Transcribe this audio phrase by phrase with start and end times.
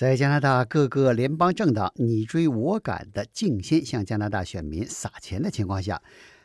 [0.00, 6.00] 在加拿大各个联邦政党你追我赶的竞先向加拿大选民撒钱的情况下，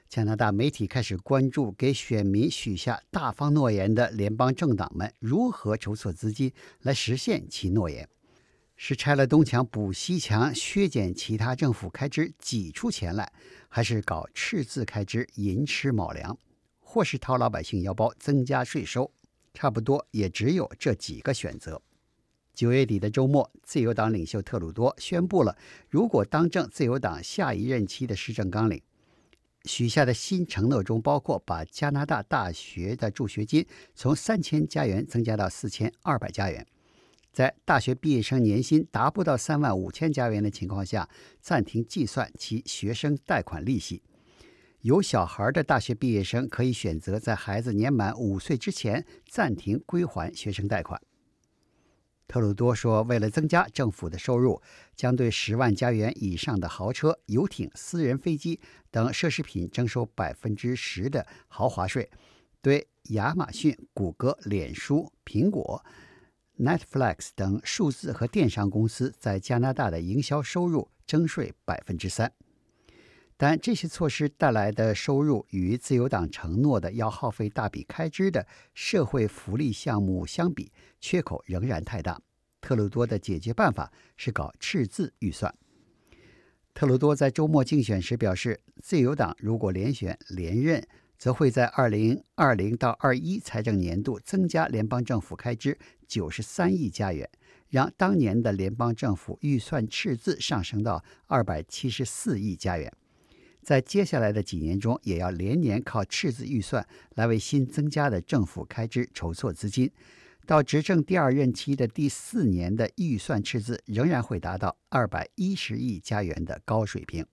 [0.09, 8.09] 加拿大媒体开始关注给选民许下大方诺言的联邦政党们如何筹措资金来实现其诺言：
[8.75, 13.31] 是拆了东墙补西墙，削减其他政府开支挤出钱来，
[13.69, 16.37] 还是搞赤字开支寅吃卯粮，
[16.81, 19.09] 或是掏老百姓腰包增加税收？
[19.53, 21.81] 差不多也只有这几个选择。
[22.55, 25.55] 九月底的周末，自由党领袖特鲁多宣布了，
[25.89, 28.81] 如果当政，自由党下一任期的施政纲领
[29.65, 36.65] 许下的新承诺中，包括把加拿大大学的助学金从三千加元增加到四千二百加元，
[37.33, 41.09] 在大学毕业生年薪达不到三万五千加元的情况下，
[41.41, 44.01] 暂停计算其学生贷款利息。
[44.81, 51.01] 有小孩的大学毕业生可以选择在孩子年满五岁之前暂停归还学生贷款。
[52.27, 54.61] 特鲁多说：“为了增加政府的收入，
[54.95, 58.59] 将对十万加元以上的豪车、游艇、私人飞机
[58.91, 62.03] 等奢侈品征收百分之十的豪华税；
[62.61, 65.83] 对亚马逊、谷歌、脸书、苹果、
[66.57, 72.31] Netflix 等数字和电商公司在加拿大的营销收入征税百分之三。”
[73.37, 82.21] 但这些措施带来的收入与自由党承诺的要耗费大笔开支的社会福利项目相比，缺口仍然太大。
[82.61, 85.53] 特鲁多的解决办法是搞赤字预算。
[86.73, 90.85] 特鲁多在周末竞选时表示，自由党如果连选连任，
[91.17, 97.29] 则会在2020到21财政年度增加联邦政府开支93亿加元，
[97.69, 102.91] 让当年的联邦政府预算赤字上升到274亿加元。
[103.65, 109.91] 在接下来的几年中，也要连年靠赤字预算来为新增加的政府开支筹措资金。
[110.45, 117.25] 到执政第二任期的第四年的预算赤字仍然会达到二百一十亿加元的高水平。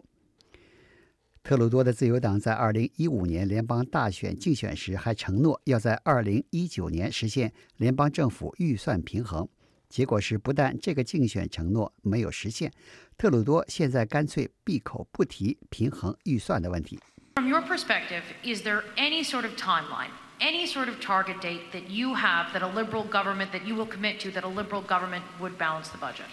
[1.42, 9.46] 特鲁多的自由党在二零一五年联邦大选竞选时还承诺要在二零一九年实现联邦政府预算平衡。
[9.91, 12.71] 结果是，不但这个竞选承诺没有实现，
[13.17, 16.99] 特鲁多现在干脆闭口不提平衡预算的问题。
[17.35, 22.15] From your perspective, is there any sort of timeline, any sort of target date that you
[22.15, 25.57] have that a liberal government that you will commit to that a liberal government would
[25.57, 26.25] balance the budget?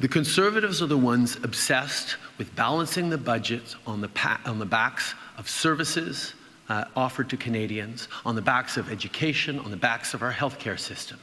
[0.00, 4.66] The conservatives are the ones obsessed with balancing the budget on the, pa- on the
[4.66, 6.34] backs of services
[6.68, 10.78] uh, offered to Canadians, on the backs of education, on the backs of our healthcare
[10.78, 11.18] system.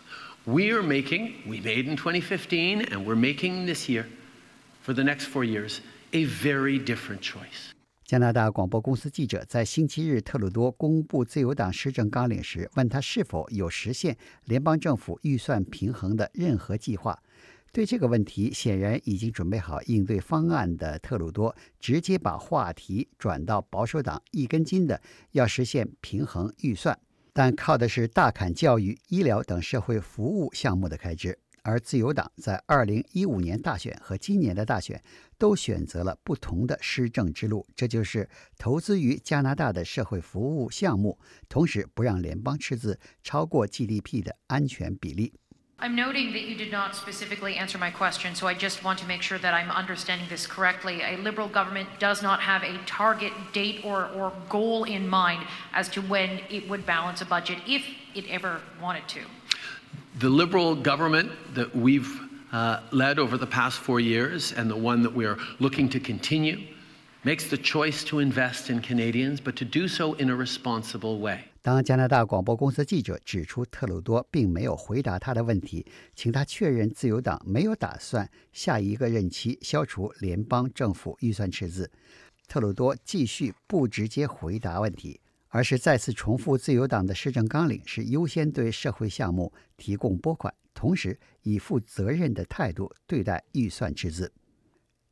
[0.47, 4.05] We are making, we made in 2015, and we're making this year,
[4.82, 5.78] for the next four years,
[6.12, 7.72] a very different choice.
[8.05, 17.19] 加拿大广播公司记者在星期日特鲁多公布自由党施政纲领时，问他是否有实现联邦政府预算平衡的任何计划。
[17.72, 25.00] 对这个问题，显然已经准备好应对方案的特鲁多，直接把话题转到保守党一根筋的
[25.33, 26.99] 要实现平衡预算。
[27.37, 35.03] 但靠的是大砍教育、医疗等社会服务项目的开支，而自由党在二零一五年大选和今年的大选
[35.37, 41.19] 都选择了不同的施政之路，这就是投资于加拿大的社会服务项目，
[41.49, 45.34] 同时不让联邦赤字超过 GDP 的安全比例。
[45.79, 49.23] I'm noting that you did not specifically answer my question, so I just want to make
[49.23, 51.03] sure that I'm understanding this correctly.
[51.03, 55.89] A Liberal government does not have a target date or, or goal in mind as
[55.91, 57.84] to when it would balance a budget, if
[58.15, 59.21] it ever wanted to.
[60.21, 62.21] The Liberal government that we've
[62.53, 66.01] uh, led over the past four years and the one that we are looking to
[66.01, 66.67] continue
[67.25, 71.45] makes the choice to invest in Canadians, but to do so in a responsible way.
[71.65, 81.91] 当加拿大广播公司记者指出特鲁多并没有回答他的问题，请他确认自由党没有打算下一个任期消除联邦政府预算赤字，
[82.47, 94.31] 特鲁多继续不直接回答问题，而是再次重复自由党的施政纲领是优先对社会项目提供拨款，同时以负责任的态度对待预算赤字。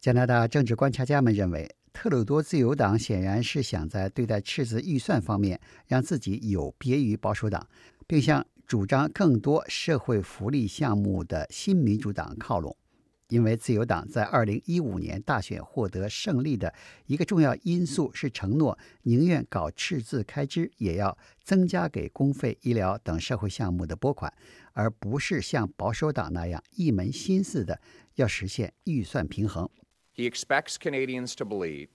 [0.03, 1.75] 加拿大政治观察家们认为。
[1.93, 7.69] 特鲁多自由党显然是想在对待赤字预算方面让自己有别于保守党，
[8.07, 12.77] 并向主张更多社会福利项目的新民主党靠拢。
[13.29, 16.75] 因为自由党在2015年大选获得胜利的
[17.07, 24.31] 一个重要因素是承诺宁愿搞赤字开支，也要增加给公费医疗等社会项目的拨款，
[24.73, 27.81] 而不是像保守党那样一门心思的
[28.17, 29.67] 要实现预算平衡。
[30.12, 31.90] He expects Canadians to believe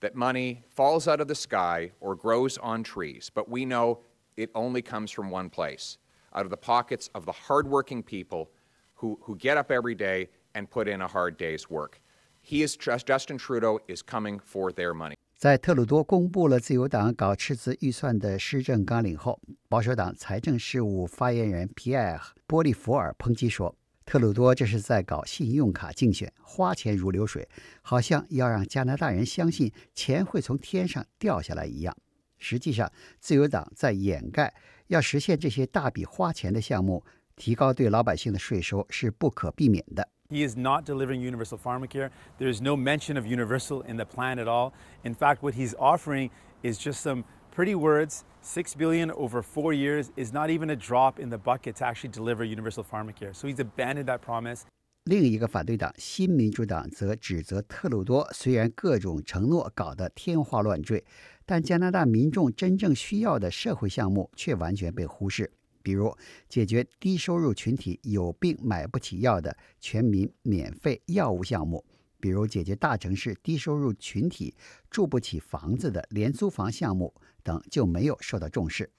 [0.00, 4.00] that money falls out of the sky or grows on trees, but we know
[4.36, 5.98] it only comes from one place
[6.34, 8.50] out of the pockets of the hardworking people
[8.94, 12.00] who, who get up every day and put in a hard day's work.
[12.42, 15.14] He is Justin Trudeau is coming for their money.
[15.36, 19.38] 在特鲁多公布了自由党搞赤字预算的施政纲领后，
[19.68, 27.47] 保守党财政事务发言人皮埃尔·波利弗尔抨击说：“ 特鲁多这是在搞信用卡竞选，花钱如流水，
[27.81, 31.95] 好像要让加拿大人相信钱会从天上掉下来一样。
[32.37, 34.53] 实际上，自由党在掩盖
[34.87, 37.05] 要实现这些大笔花钱的项目，
[37.35, 42.09] 提高对老百姓的税收是不可避免的。” He is not delivering universal pharmacare.
[42.39, 44.71] There is no mention of universal in the plan at all.
[45.03, 46.29] In fact, what he's offering
[46.63, 48.21] is just some pretty words.
[48.43, 52.11] Six billion over four years is not even a drop in the bucket to actually
[52.11, 53.35] deliver universal pharmacare.
[53.35, 54.61] So he's abandoned that promise.
[55.05, 61.03] 另一个反对党新民主党则指责特鲁多，虽然各种承诺搞得天花乱坠，
[61.45, 65.51] 但加拿大民众真正需要的社会项目却完全被忽视。
[65.83, 66.15] 比如
[66.49, 71.83] 解决低收入群体有病买不起药的全民免费药物项目，
[72.21, 74.55] 比如解决大城市低收入群体
[74.89, 77.13] 住不起房子的廉租房项目
[77.43, 78.89] 等，就没有受到重视。